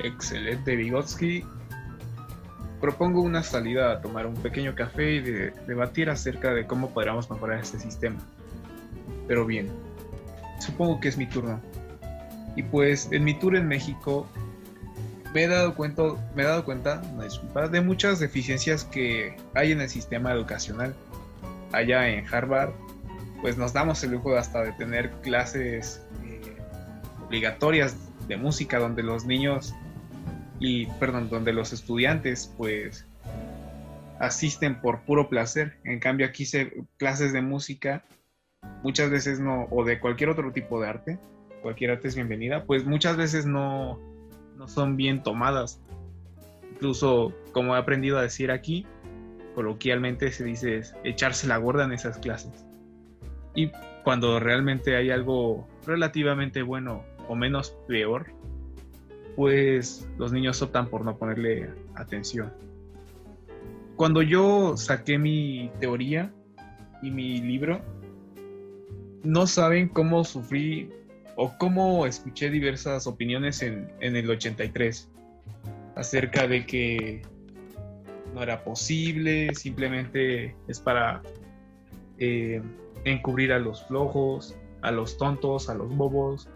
Excelente, 0.02 0.74
Vygotsky. 0.74 1.44
Propongo 2.80 3.22
una 3.22 3.42
salida 3.42 3.92
a 3.92 4.00
tomar 4.00 4.26
un 4.26 4.34
pequeño 4.34 4.74
café 4.74 5.14
y 5.14 5.20
de, 5.20 5.50
debatir 5.66 6.10
acerca 6.10 6.52
de 6.52 6.66
cómo 6.66 6.90
podríamos 6.90 7.30
mejorar 7.30 7.60
este 7.60 7.78
sistema. 7.78 8.18
Pero 9.28 9.46
bien, 9.46 9.70
supongo 10.58 11.00
que 11.00 11.08
es 11.08 11.16
mi 11.16 11.26
turno. 11.26 11.60
Y 12.56 12.62
pues 12.62 13.08
en 13.12 13.24
mi 13.24 13.38
tour 13.38 13.56
en 13.56 13.66
México 13.66 14.26
me 15.32 15.44
he 15.44 15.48
dado 15.48 15.74
cuenta, 15.74 16.02
me 16.34 16.42
he 16.42 16.46
dado 16.46 16.64
cuenta, 16.64 17.02
disculpa, 17.22 17.68
de 17.68 17.80
muchas 17.80 18.20
deficiencias 18.20 18.84
que 18.84 19.36
hay 19.54 19.72
en 19.72 19.80
el 19.80 19.88
sistema 19.88 20.32
educacional. 20.32 20.94
Allá 21.72 22.08
en 22.08 22.24
Harvard 22.32 22.70
pues 23.44 23.58
nos 23.58 23.74
damos 23.74 24.02
el 24.02 24.12
lujo 24.12 24.34
hasta 24.38 24.62
de 24.62 24.72
tener 24.72 25.10
clases 25.20 26.02
eh, 26.24 26.40
obligatorias 27.26 27.94
de 28.26 28.38
música 28.38 28.78
donde 28.78 29.02
los 29.02 29.26
niños 29.26 29.74
y 30.60 30.86
perdón, 30.98 31.28
donde 31.28 31.52
los 31.52 31.74
estudiantes 31.74 32.50
pues 32.56 33.06
asisten 34.18 34.80
por 34.80 35.02
puro 35.02 35.28
placer. 35.28 35.76
En 35.84 36.00
cambio 36.00 36.26
aquí 36.26 36.46
se 36.46 36.72
clases 36.96 37.34
de 37.34 37.42
música 37.42 38.02
muchas 38.82 39.10
veces 39.10 39.40
no 39.40 39.66
o 39.70 39.84
de 39.84 40.00
cualquier 40.00 40.30
otro 40.30 40.50
tipo 40.50 40.80
de 40.80 40.88
arte, 40.88 41.18
cualquier 41.60 41.90
arte 41.90 42.08
es 42.08 42.14
bienvenida, 42.14 42.64
pues 42.64 42.86
muchas 42.86 43.18
veces 43.18 43.44
no 43.44 44.00
no 44.56 44.68
son 44.68 44.96
bien 44.96 45.22
tomadas. 45.22 45.82
Incluso 46.72 47.34
como 47.52 47.76
he 47.76 47.78
aprendido 47.78 48.16
a 48.16 48.22
decir 48.22 48.50
aquí, 48.50 48.86
coloquialmente 49.54 50.32
se 50.32 50.44
dice 50.44 50.80
echarse 51.04 51.46
la 51.46 51.58
gorda 51.58 51.84
en 51.84 51.92
esas 51.92 52.16
clases. 52.16 52.64
Y 53.54 53.70
cuando 54.02 54.40
realmente 54.40 54.96
hay 54.96 55.10
algo 55.10 55.66
relativamente 55.86 56.62
bueno 56.62 57.04
o 57.28 57.34
menos 57.34 57.76
peor, 57.88 58.26
pues 59.36 60.08
los 60.18 60.32
niños 60.32 60.60
optan 60.62 60.88
por 60.88 61.04
no 61.04 61.16
ponerle 61.16 61.70
atención. 61.94 62.52
Cuando 63.96 64.22
yo 64.22 64.76
saqué 64.76 65.18
mi 65.18 65.70
teoría 65.80 66.32
y 67.02 67.10
mi 67.10 67.40
libro, 67.40 67.80
no 69.22 69.46
saben 69.46 69.88
cómo 69.88 70.24
sufrí 70.24 70.90
o 71.36 71.56
cómo 71.58 72.06
escuché 72.06 72.50
diversas 72.50 73.06
opiniones 73.06 73.62
en, 73.62 73.88
el 74.00 74.30
83 74.30 75.10
acerca 75.96 76.46
de 76.46 76.66
que 76.66 77.22
no 78.34 78.42
era 78.42 78.64
posible, 78.64 79.54
simplemente 79.54 80.54
es 80.68 80.80
para 80.80 81.22
eh, 82.18 82.60
encubrir 83.04 83.52
a 83.52 83.58
los 83.58 83.84
flojos, 83.86 84.56
a 84.82 84.90
los 84.90 85.16
tontos, 85.16 85.68
a 85.68 85.74
los 85.74 85.94
bobos, 85.94 86.48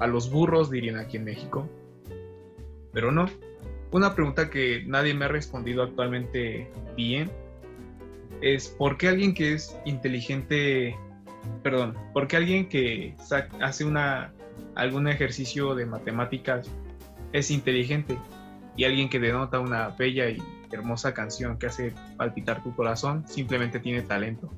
a 0.00 0.06
los 0.06 0.30
burros, 0.30 0.70
dirían 0.70 0.96
aquí 0.96 1.16
en 1.16 1.24
México. 1.24 1.68
Pero 2.92 3.12
no. 3.12 3.26
Una 3.90 4.14
pregunta 4.14 4.50
que 4.50 4.84
nadie 4.86 5.14
me 5.14 5.24
ha 5.24 5.28
respondido 5.28 5.82
actualmente 5.82 6.70
bien 6.96 7.30
es 8.40 8.68
¿por 8.68 8.98
qué 8.98 9.08
alguien 9.08 9.34
que 9.34 9.54
es 9.54 9.76
inteligente, 9.84 10.96
perdón, 11.62 11.96
por 12.12 12.28
qué 12.28 12.36
alguien 12.36 12.68
que 12.68 13.14
hace 13.60 13.84
una, 13.84 14.32
algún 14.74 15.08
ejercicio 15.08 15.74
de 15.74 15.86
matemáticas 15.86 16.70
es 17.32 17.50
inteligente 17.50 18.18
y 18.76 18.84
alguien 18.84 19.08
que 19.08 19.18
denota 19.18 19.58
una 19.58 19.88
bella 19.88 20.28
y 20.28 20.38
hermosa 20.70 21.14
canción 21.14 21.58
que 21.58 21.66
hace 21.66 21.94
palpitar 22.16 22.62
tu 22.62 22.74
corazón 22.76 23.26
simplemente 23.26 23.80
tiene 23.80 24.02
talento? 24.02 24.52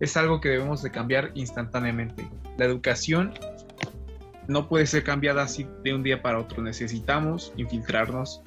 Es 0.00 0.16
algo 0.16 0.40
que 0.40 0.48
debemos 0.48 0.82
de 0.82 0.90
cambiar 0.90 1.30
instantáneamente. 1.34 2.26
La 2.56 2.64
educación 2.64 3.34
no 4.48 4.68
puede 4.68 4.86
ser 4.86 5.04
cambiada 5.04 5.42
así 5.42 5.68
de 5.84 5.94
un 5.94 6.02
día 6.02 6.22
para 6.22 6.38
otro. 6.38 6.62
Necesitamos 6.62 7.52
infiltrarnos 7.56 8.42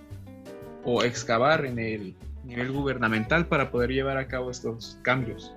o 0.83 1.03
excavar 1.03 1.65
en 1.65 1.79
el 1.79 2.15
nivel 2.43 2.72
gubernamental 2.72 3.48
para 3.48 3.72
poder 3.72 3.91
llevar 3.91 4.17
a 4.17 4.27
cabo 4.27 4.51
estos 4.51 5.00
cambios. 5.03 5.53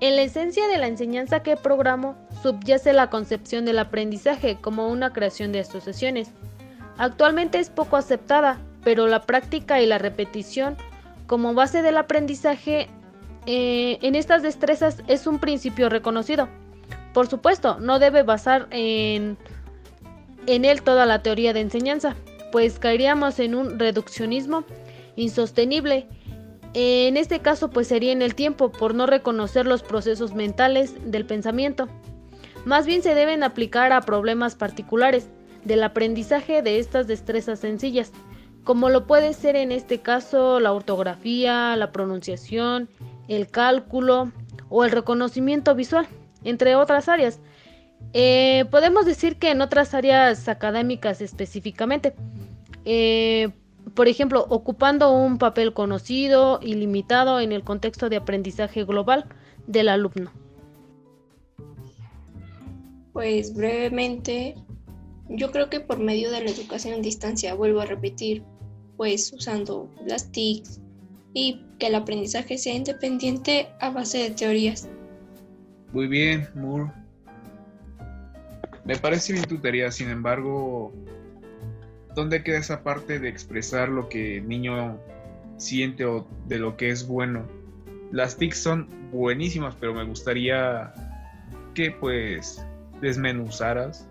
En 0.00 0.16
la 0.16 0.22
esencia 0.22 0.66
de 0.66 0.78
la 0.78 0.88
enseñanza 0.88 1.42
que 1.42 1.56
programo 1.56 2.16
subyace 2.42 2.92
la 2.92 3.10
concepción 3.10 3.64
del 3.64 3.78
aprendizaje 3.78 4.56
como 4.60 4.88
una 4.88 5.12
creación 5.12 5.52
de 5.52 5.60
asociaciones. 5.60 6.30
Actualmente 6.96 7.58
es 7.58 7.70
poco 7.70 7.96
aceptada, 7.96 8.58
pero 8.82 9.06
la 9.06 9.22
práctica 9.22 9.80
y 9.80 9.86
la 9.86 9.98
repetición 9.98 10.76
como 11.30 11.54
base 11.54 11.80
del 11.80 11.96
aprendizaje 11.96 12.88
eh, 13.46 13.98
en 14.02 14.16
estas 14.16 14.42
destrezas 14.42 15.04
es 15.06 15.28
un 15.28 15.38
principio 15.38 15.88
reconocido. 15.88 16.48
Por 17.14 17.28
supuesto, 17.28 17.78
no 17.78 18.00
debe 18.00 18.24
basar 18.24 18.66
en, 18.72 19.38
en 20.48 20.64
él 20.64 20.82
toda 20.82 21.06
la 21.06 21.22
teoría 21.22 21.52
de 21.52 21.60
enseñanza, 21.60 22.16
pues 22.50 22.80
caeríamos 22.80 23.38
en 23.38 23.54
un 23.54 23.78
reduccionismo 23.78 24.64
insostenible. 25.14 26.08
En 26.74 27.16
este 27.16 27.38
caso, 27.38 27.70
pues 27.70 27.86
sería 27.86 28.10
en 28.10 28.22
el 28.22 28.34
tiempo 28.34 28.72
por 28.72 28.96
no 28.96 29.06
reconocer 29.06 29.66
los 29.66 29.84
procesos 29.84 30.34
mentales 30.34 30.94
del 31.12 31.26
pensamiento. 31.26 31.86
Más 32.64 32.86
bien 32.86 33.04
se 33.04 33.14
deben 33.14 33.44
aplicar 33.44 33.92
a 33.92 34.00
problemas 34.00 34.56
particulares 34.56 35.28
del 35.62 35.84
aprendizaje 35.84 36.60
de 36.62 36.80
estas 36.80 37.06
destrezas 37.06 37.60
sencillas 37.60 38.10
como 38.64 38.88
lo 38.90 39.06
puede 39.06 39.32
ser 39.32 39.56
en 39.56 39.72
este 39.72 40.00
caso 40.00 40.60
la 40.60 40.72
ortografía, 40.72 41.76
la 41.76 41.92
pronunciación, 41.92 42.88
el 43.28 43.48
cálculo 43.48 44.32
o 44.68 44.84
el 44.84 44.90
reconocimiento 44.90 45.74
visual, 45.74 46.06
entre 46.44 46.76
otras 46.76 47.08
áreas. 47.08 47.40
Eh, 48.12 48.64
podemos 48.70 49.06
decir 49.06 49.36
que 49.36 49.50
en 49.50 49.60
otras 49.60 49.94
áreas 49.94 50.48
académicas 50.48 51.20
específicamente, 51.20 52.14
eh, 52.84 53.50
por 53.94 54.08
ejemplo, 54.08 54.46
ocupando 54.48 55.12
un 55.12 55.38
papel 55.38 55.72
conocido 55.72 56.60
y 56.62 56.74
limitado 56.74 57.40
en 57.40 57.52
el 57.52 57.62
contexto 57.62 58.08
de 58.08 58.16
aprendizaje 58.16 58.84
global 58.84 59.26
del 59.66 59.88
alumno. 59.88 60.32
Pues 63.12 63.54
brevemente, 63.54 64.54
yo 65.28 65.50
creo 65.50 65.68
que 65.68 65.80
por 65.80 65.98
medio 65.98 66.30
de 66.30 66.42
la 66.42 66.50
educación 66.50 66.94
a 66.94 67.02
distancia, 67.02 67.54
vuelvo 67.54 67.80
a 67.80 67.86
repetir, 67.86 68.42
pues 69.00 69.32
usando 69.32 69.88
las 70.04 70.30
TICs 70.30 70.78
y 71.32 71.64
que 71.78 71.86
el 71.86 71.94
aprendizaje 71.94 72.58
sea 72.58 72.74
independiente 72.74 73.70
a 73.80 73.88
base 73.88 74.18
de 74.18 74.30
teorías. 74.32 74.90
Muy 75.94 76.06
bien, 76.06 76.46
Moore. 76.54 76.92
Me 78.84 78.98
parece 78.98 79.32
bien 79.32 79.46
tu 79.46 79.56
teoría, 79.56 79.90
sin 79.90 80.10
embargo, 80.10 80.92
¿dónde 82.14 82.42
queda 82.42 82.58
esa 82.58 82.82
parte 82.82 83.18
de 83.18 83.30
expresar 83.30 83.88
lo 83.88 84.10
que 84.10 84.36
el 84.36 84.46
niño 84.46 84.98
siente 85.56 86.04
o 86.04 86.28
de 86.46 86.58
lo 86.58 86.76
que 86.76 86.90
es 86.90 87.06
bueno? 87.06 87.46
Las 88.12 88.36
TICs 88.36 88.58
son 88.58 88.86
buenísimas, 89.12 89.74
pero 89.80 89.94
me 89.94 90.04
gustaría 90.04 90.92
que 91.72 91.90
pues 91.90 92.62
desmenuzaras, 93.00 94.06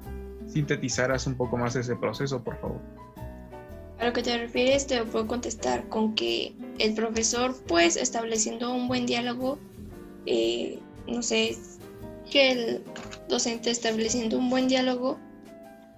sintetizaras 0.48 1.28
un 1.28 1.36
poco 1.36 1.58
más 1.58 1.76
ese 1.76 1.96
proceso, 1.96 2.44
por 2.44 2.60
favor. 2.60 2.99
A 4.00 4.06
lo 4.06 4.14
que 4.14 4.24
te 4.24 4.38
refieres 4.38 4.88
te 4.88 5.04
puedo 5.04 5.28
contestar 5.28 5.88
con 5.90 6.16
que 6.16 6.54
el 6.80 6.94
profesor 6.94 7.54
pues 7.68 7.98
estableciendo 7.98 8.74
un 8.74 8.88
buen 8.88 9.06
diálogo, 9.06 9.60
eh, 10.26 10.80
no 11.06 11.22
sé, 11.22 11.58
que 12.32 12.52
el 12.52 12.84
docente 13.28 13.70
estableciendo 13.70 14.38
un 14.38 14.50
buen 14.50 14.70
diálogo, 14.70 15.20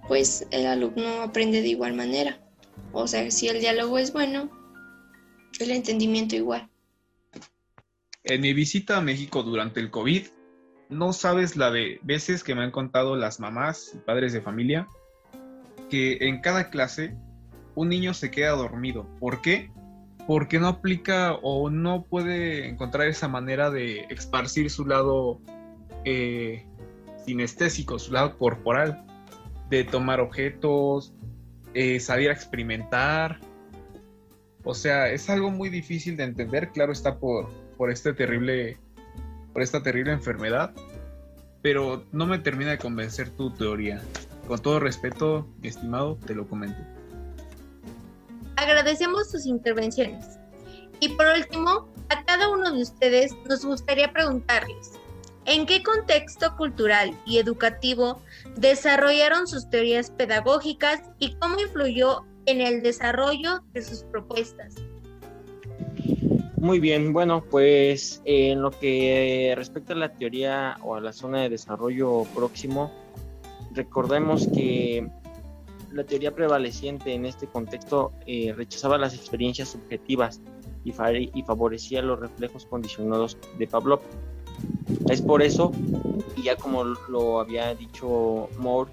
pues 0.08 0.46
el 0.50 0.66
alumno 0.66 1.22
aprende 1.22 1.62
de 1.62 1.68
igual 1.68 1.94
manera. 1.94 2.40
O 2.92 3.06
sea, 3.06 3.30
si 3.30 3.48
el 3.48 3.60
diálogo 3.60 3.98
es 3.98 4.12
bueno, 4.12 4.50
el 5.60 5.70
entendimiento 5.70 6.34
igual. 6.34 6.68
En 8.24 8.40
mi 8.40 8.52
visita 8.52 8.96
a 8.96 9.00
México 9.00 9.44
durante 9.44 9.78
el 9.78 9.90
COVID, 9.90 10.26
no 10.88 11.12
sabes 11.12 11.56
la 11.56 11.70
de 11.70 12.00
veces 12.02 12.42
que 12.42 12.54
me 12.54 12.62
han 12.62 12.70
contado 12.72 13.16
las 13.16 13.38
mamás 13.38 13.92
y 13.94 13.98
padres 13.98 14.32
de 14.32 14.42
familia 14.42 14.88
que 15.88 16.18
en 16.20 16.40
cada 16.40 16.70
clase 16.70 17.16
un 17.74 17.88
niño 17.88 18.14
se 18.14 18.30
queda 18.30 18.50
dormido. 18.50 19.06
¿Por 19.18 19.40
qué? 19.40 19.70
Porque 20.26 20.58
no 20.58 20.68
aplica 20.68 21.34
o 21.42 21.70
no 21.70 22.04
puede 22.04 22.68
encontrar 22.68 23.08
esa 23.08 23.28
manera 23.28 23.70
de 23.70 24.06
esparcir 24.10 24.70
su 24.70 24.86
lado 24.86 25.40
eh, 26.04 26.66
sinestésico, 27.24 27.98
su 27.98 28.12
lado 28.12 28.38
corporal, 28.38 29.04
de 29.68 29.84
tomar 29.84 30.20
objetos, 30.20 31.14
eh, 31.74 31.98
salir 32.00 32.30
a 32.30 32.32
experimentar. 32.32 33.40
O 34.64 34.74
sea, 34.74 35.10
es 35.10 35.28
algo 35.28 35.50
muy 35.50 35.70
difícil 35.70 36.16
de 36.16 36.24
entender, 36.24 36.70
claro 36.70 36.92
está 36.92 37.18
por, 37.18 37.48
por 37.76 37.90
este 37.90 38.12
terrible 38.12 38.78
por 39.52 39.62
esta 39.62 39.82
terrible 39.82 40.12
enfermedad, 40.12 40.72
pero 41.62 42.04
no 42.12 42.26
me 42.26 42.38
termina 42.38 42.70
de 42.70 42.78
convencer 42.78 43.30
tu 43.30 43.50
teoría. 43.52 44.00
Con 44.46 44.60
todo 44.60 44.80
respeto, 44.80 45.46
estimado, 45.62 46.16
te 46.26 46.34
lo 46.34 46.48
comento. 46.48 46.82
Agradecemos 48.56 49.30
sus 49.30 49.46
intervenciones. 49.46 50.38
Y 51.00 51.08
por 51.10 51.26
último, 51.26 51.88
a 52.10 52.24
cada 52.24 52.48
uno 52.48 52.70
de 52.70 52.82
ustedes 52.82 53.34
nos 53.48 53.64
gustaría 53.64 54.12
preguntarles, 54.12 54.92
¿en 55.46 55.66
qué 55.66 55.82
contexto 55.82 56.56
cultural 56.56 57.18
y 57.26 57.38
educativo 57.38 58.20
desarrollaron 58.56 59.46
sus 59.46 59.68
teorías 59.68 60.10
pedagógicas 60.10 61.02
y 61.18 61.34
cómo 61.36 61.58
influyó 61.58 62.24
en 62.46 62.60
el 62.60 62.82
desarrollo 62.82 63.62
de 63.72 63.82
sus 63.82 64.04
propuestas? 64.04 64.74
Muy 66.58 66.78
bien, 66.78 67.12
bueno, 67.12 67.42
pues 67.50 68.22
en 68.24 68.62
lo 68.62 68.70
que 68.70 69.52
respecta 69.56 69.94
a 69.94 69.96
la 69.96 70.12
teoría 70.12 70.76
o 70.82 70.94
a 70.94 71.00
la 71.00 71.12
zona 71.12 71.40
de 71.42 71.48
desarrollo 71.48 72.22
próximo, 72.36 72.92
recordemos 73.72 74.46
que 74.46 75.10
la 75.92 76.04
teoría 76.04 76.34
prevaleciente 76.34 77.12
en 77.14 77.26
este 77.26 77.46
contexto 77.46 78.12
eh, 78.26 78.52
rechazaba 78.56 78.98
las 78.98 79.14
experiencias 79.14 79.70
subjetivas 79.70 80.40
y, 80.84 80.92
favorecía 80.92 82.02
los 82.02 82.18
reflejos 82.18 82.66
condicionados 82.66 83.38
de 83.58 83.66
Pavlov. 83.66 84.00
Es 85.08 85.22
por 85.22 85.42
eso, 85.42 85.72
y 86.36 86.42
ya 86.42 86.56
como 86.56 86.84
lo 86.84 87.40
había 87.40 87.74
dicho 87.74 88.48
Moore, 88.58 88.90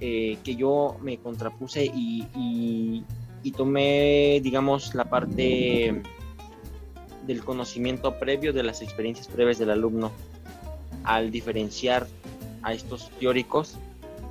eh, 0.00 0.38
que 0.44 0.56
yo 0.56 0.96
me 1.02 1.18
contrapuse 1.18 1.86
y, 1.86 3.04
y 3.42 3.52
tomé, 3.52 4.40
digamos, 4.42 4.94
la 4.94 5.04
parte 5.06 6.02
del 7.26 7.44
conocimiento 7.44 8.18
previo 8.18 8.52
de 8.52 8.62
las 8.62 8.82
experiencias 8.82 9.28
previas 9.28 9.58
del 9.58 9.70
alumno. 9.70 10.10
Al 11.04 11.30
diferenciar 11.30 12.06
a 12.62 12.72
estos 12.74 13.10
teóricos, 13.18 13.78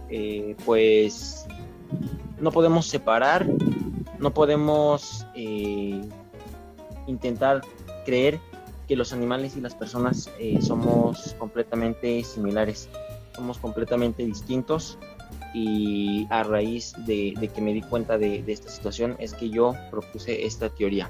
eh, 0.10 0.55
pues 0.65 1.45
no 2.39 2.52
podemos 2.52 2.88
separar, 2.88 3.45
no 4.19 4.34
podemos 4.34 5.25
eh, 5.36 6.02
intentar 7.08 7.62
creer 8.06 8.39
que 8.88 8.95
los 8.95 9.13
animales 9.13 9.56
y 9.56 9.62
las 9.62 9.75
personas 9.75 10.30
eh, 10.39 10.60
somos 10.62 11.36
completamente 11.38 12.23
similares, 12.23 12.89
somos 13.36 13.58
completamente 13.58 14.25
distintos 14.25 14.97
y 15.54 16.28
a 16.30 16.43
raíz 16.43 16.93
de, 17.06 17.49
que 17.54 17.62
me 17.62 17.73
di 17.73 17.82
cuenta 17.82 18.17
de 18.17 18.43
esta 18.47 18.69
situación 18.69 19.15
es 19.19 19.34
que 19.34 19.49
yo 19.49 19.75
propuse 19.91 20.45
esta 20.45 20.69
teoría. 20.69 21.10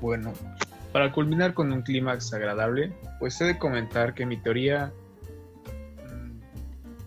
Bueno, 0.00 0.32
para 0.92 1.12
culminar 1.12 1.52
con 1.54 1.72
un 1.72 1.82
clímax 1.82 2.32
agradable, 2.32 2.92
pues 3.18 3.40
he 3.40 3.44
de 3.44 3.58
comentar 3.58 4.14
que 4.14 4.24
mi 4.24 4.36
teoría 4.36 4.92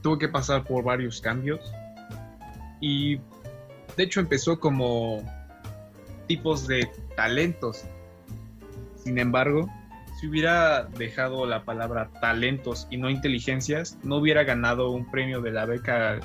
tuvo 0.02 0.18
que 0.18 0.28
pasar 0.28 0.64
por 0.64 0.84
varios 0.84 1.22
cambios 1.22 1.60
y 2.80 3.18
de 3.98 4.04
hecho 4.04 4.20
empezó 4.20 4.60
como 4.60 5.24
tipos 6.28 6.68
de 6.68 6.90
talentos. 7.16 7.84
Sin 9.04 9.18
embargo, 9.18 9.70
si 10.20 10.28
hubiera 10.28 10.84
dejado 10.84 11.46
la 11.46 11.64
palabra 11.64 12.10
talentos 12.22 12.88
y 12.90 12.98
no 12.98 13.10
inteligencias, 13.10 13.98
no 14.04 14.18
hubiera 14.18 14.44
ganado 14.44 14.92
un 14.92 15.10
premio 15.10 15.42
de 15.42 15.52
la 15.52 15.66
beca 15.66 16.20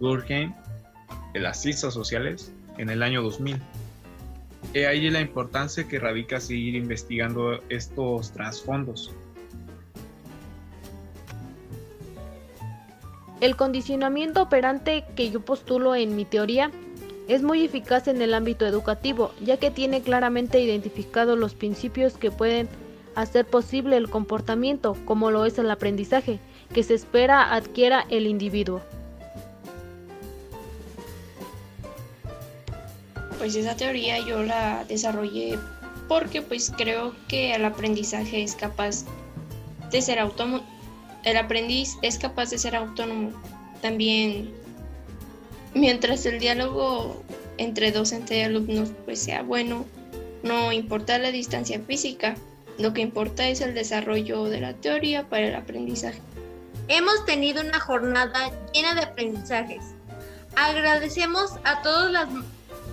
Guggenheim 0.00 0.52
de 1.32 1.40
las 1.40 1.60
ciencias 1.60 1.94
sociales 1.94 2.52
en 2.78 2.90
el 2.90 3.02
año 3.02 3.22
2000. 3.22 3.60
He 4.74 4.86
ahí 4.86 5.08
la 5.10 5.20
importancia 5.20 5.86
que 5.88 5.98
radica 5.98 6.40
seguir 6.40 6.74
investigando 6.74 7.62
estos 7.68 8.32
trasfondos. 8.32 9.14
El 13.40 13.56
condicionamiento 13.56 14.42
operante 14.42 15.04
que 15.16 15.30
yo 15.30 15.40
postulo 15.40 15.94
en 15.94 16.16
mi 16.16 16.24
teoría 16.24 16.70
es 17.28 17.42
muy 17.42 17.64
eficaz 17.64 18.08
en 18.08 18.20
el 18.20 18.34
ámbito 18.34 18.66
educativo, 18.66 19.32
ya 19.40 19.56
que 19.56 19.70
tiene 19.70 20.02
claramente 20.02 20.60
identificados 20.60 21.38
los 21.38 21.54
principios 21.54 22.14
que 22.14 22.30
pueden 22.30 22.68
hacer 23.14 23.46
posible 23.46 23.96
el 23.96 24.10
comportamiento, 24.10 24.96
como 25.04 25.30
lo 25.30 25.44
es 25.46 25.58
el 25.58 25.70
aprendizaje, 25.70 26.38
que 26.72 26.82
se 26.82 26.94
espera 26.94 27.54
adquiera 27.54 28.04
el 28.10 28.26
individuo. 28.26 28.80
pues 33.40 33.56
esa 33.56 33.74
teoría 33.74 34.18
yo 34.18 34.42
la 34.42 34.84
desarrollé 34.84 35.58
porque 36.08 36.42
pues 36.42 36.70
creo 36.76 37.14
que 37.26 37.54
el 37.54 37.64
aprendizaje 37.64 38.42
es 38.42 38.54
capaz 38.54 39.06
de 39.90 40.02
ser 40.02 40.18
autónomo, 40.18 40.62
el 41.24 41.36
aprendiz 41.36 41.96
es 42.02 42.18
capaz 42.18 42.50
de 42.50 42.58
ser 42.58 42.76
autónomo 42.76 43.32
también 43.82 44.52
mientras 45.74 46.26
el 46.26 46.40
diálogo 46.40 47.22
entre 47.58 47.92
docente 47.92 48.38
y 48.38 48.42
alumnos 48.42 48.90
pues 49.04 49.20
sea 49.20 49.42
bueno, 49.42 49.84
no 50.42 50.72
importa 50.72 51.18
la 51.18 51.30
distancia 51.30 51.80
física, 51.86 52.34
lo 52.78 52.94
que 52.94 53.02
importa 53.02 53.48
es 53.48 53.60
el 53.60 53.74
desarrollo 53.74 54.44
de 54.44 54.60
la 54.60 54.72
teoría 54.74 55.28
para 55.28 55.48
el 55.48 55.54
aprendizaje. 55.54 56.20
Hemos 56.88 57.24
tenido 57.26 57.62
una 57.62 57.78
jornada 57.78 58.50
llena 58.72 58.94
de 58.94 59.02
aprendizajes. 59.02 59.82
Agradecemos 60.56 61.52
a 61.64 61.82
todos 61.82 62.10
las 62.10 62.28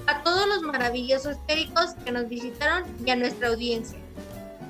a 0.07 0.23
todos 0.23 0.47
los 0.47 0.61
maravillosos 0.61 1.35
teóricos 1.47 1.91
que 2.05 2.11
nos 2.11 2.29
visitaron 2.29 2.83
y 3.05 3.09
a 3.09 3.15
nuestra 3.15 3.49
audiencia. 3.49 3.99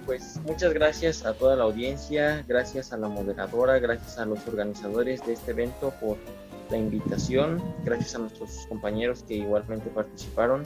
Pues 0.07 0.39
muchas 0.45 0.73
gracias 0.73 1.25
a 1.25 1.33
toda 1.33 1.57
la 1.57 1.65
audiencia, 1.65 2.45
gracias 2.47 2.93
a 2.93 2.97
la 2.97 3.09
moderadora, 3.09 3.77
gracias 3.77 4.17
a 4.17 4.25
los 4.25 4.47
organizadores 4.47 5.23
de 5.25 5.33
este 5.33 5.51
evento 5.51 5.93
por 5.99 6.15
la 6.71 6.77
invitación, 6.77 7.61
gracias 7.83 8.15
a 8.15 8.19
nuestros 8.19 8.67
compañeros 8.69 9.25
que 9.27 9.33
igualmente 9.33 9.89
participaron. 9.89 10.63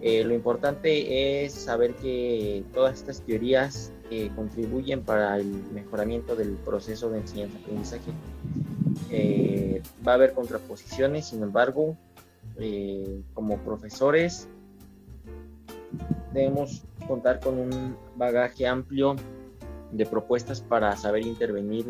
Eh, 0.00 0.24
lo 0.24 0.34
importante 0.34 1.44
es 1.44 1.52
saber 1.52 1.94
que 1.94 2.64
todas 2.74 2.98
estas 2.98 3.20
teorías 3.20 3.92
eh, 4.10 4.32
contribuyen 4.34 5.04
para 5.04 5.36
el 5.36 5.46
mejoramiento 5.72 6.34
del 6.34 6.54
proceso 6.54 7.10
de 7.10 7.20
enseñanza-aprendizaje. 7.20 8.10
Eh, 9.12 9.82
va 10.04 10.12
a 10.12 10.14
haber 10.16 10.32
contraposiciones, 10.32 11.26
sin 11.28 11.44
embargo, 11.44 11.96
eh, 12.58 13.22
como 13.34 13.56
profesores 13.58 14.48
debemos 16.32 16.82
contar 17.06 17.40
con 17.40 17.58
un 17.58 17.96
bagaje 18.16 18.66
amplio 18.66 19.16
de 19.92 20.06
propuestas 20.06 20.60
para 20.60 20.96
saber 20.96 21.24
intervenir 21.26 21.86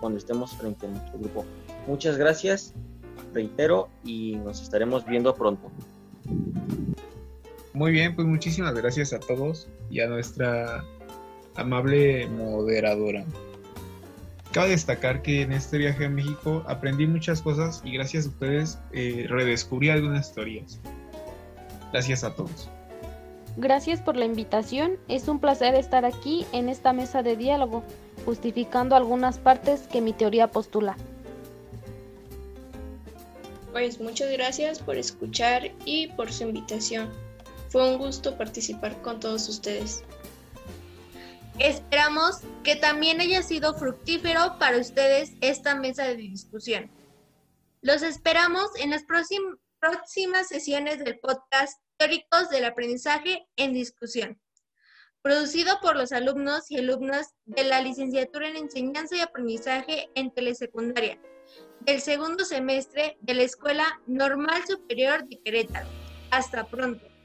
cuando 0.00 0.18
estemos 0.18 0.54
frente 0.56 0.86
a 0.86 0.90
nuestro 0.90 1.18
grupo. 1.18 1.44
Muchas 1.86 2.16
gracias, 2.16 2.74
reitero, 3.32 3.88
y 4.04 4.36
nos 4.36 4.62
estaremos 4.62 5.04
viendo 5.04 5.34
pronto. 5.34 5.70
Muy 7.72 7.92
bien, 7.92 8.14
pues 8.14 8.26
muchísimas 8.26 8.74
gracias 8.74 9.12
a 9.12 9.20
todos 9.20 9.68
y 9.90 10.00
a 10.00 10.06
nuestra 10.06 10.84
amable 11.56 12.26
moderadora. 12.28 13.24
Cabe 14.52 14.70
destacar 14.70 15.20
que 15.20 15.42
en 15.42 15.52
este 15.52 15.76
viaje 15.76 16.06
a 16.06 16.08
México 16.08 16.64
aprendí 16.66 17.06
muchas 17.06 17.42
cosas 17.42 17.82
y 17.84 17.92
gracias 17.92 18.24
a 18.24 18.28
ustedes 18.30 18.78
eh, 18.92 19.26
redescubrí 19.28 19.90
algunas 19.90 20.32
teorías. 20.32 20.80
Gracias 21.92 22.24
a 22.24 22.34
todos. 22.34 22.70
Gracias 23.56 24.02
por 24.02 24.16
la 24.16 24.26
invitación. 24.26 24.98
Es 25.08 25.28
un 25.28 25.40
placer 25.40 25.74
estar 25.74 26.04
aquí 26.04 26.46
en 26.52 26.68
esta 26.68 26.92
mesa 26.92 27.22
de 27.22 27.36
diálogo, 27.36 27.82
justificando 28.26 28.96
algunas 28.96 29.38
partes 29.38 29.82
que 29.88 30.02
mi 30.02 30.12
teoría 30.12 30.50
postula. 30.50 30.96
Pues 33.72 33.98
muchas 34.00 34.30
gracias 34.30 34.78
por 34.78 34.96
escuchar 34.96 35.72
y 35.84 36.08
por 36.08 36.32
su 36.32 36.44
invitación. 36.44 37.10
Fue 37.70 37.90
un 37.90 37.98
gusto 37.98 38.36
participar 38.36 39.00
con 39.00 39.20
todos 39.20 39.48
ustedes. 39.48 40.02
Esperamos 41.58 42.40
que 42.62 42.76
también 42.76 43.20
haya 43.20 43.42
sido 43.42 43.74
fructífero 43.74 44.58
para 44.58 44.78
ustedes 44.78 45.32
esta 45.40 45.74
mesa 45.74 46.04
de 46.04 46.16
discusión. 46.16 46.90
Los 47.80 48.02
esperamos 48.02 48.68
en 48.78 48.90
las 48.90 49.04
próximas 49.04 50.48
sesiones 50.48 50.98
del 50.98 51.18
podcast 51.18 51.80
Teóricos 51.98 52.50
del 52.50 52.64
Aprendizaje 52.64 53.46
en 53.56 53.72
Discusión, 53.72 54.40
producido 55.22 55.80
por 55.80 55.96
los 55.96 56.12
alumnos 56.12 56.70
y 56.70 56.78
alumnas 56.78 57.34
de 57.46 57.64
la 57.64 57.80
licenciatura 57.80 58.48
en 58.48 58.56
Enseñanza 58.56 59.16
y 59.16 59.20
Aprendizaje 59.20 60.10
en 60.14 60.30
Telesecundaria 60.30 61.18
del 61.80 62.00
segundo 62.00 62.44
semestre 62.44 63.16
de 63.20 63.34
la 63.34 63.42
Escuela 63.42 64.00
Normal 64.06 64.66
Superior 64.66 65.26
de 65.26 65.40
Querétaro. 65.40 65.88
Hasta 66.30 66.66
pronto. 66.66 67.15